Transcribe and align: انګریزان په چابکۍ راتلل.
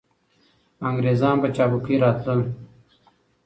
انګریزان 0.87 1.35
په 1.43 1.47
چابکۍ 1.55 1.95
راتلل. 2.03 2.41